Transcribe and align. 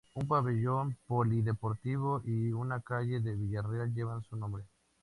Un 0.15 0.27
pabellón 0.27 0.97
polideportivo 1.05 2.23
y 2.25 2.51
una 2.53 2.81
calle 2.81 3.19
de 3.19 3.35
Villarreal 3.35 3.93
llevan 3.93 4.23
su 4.23 4.35
nombre. 4.35 4.63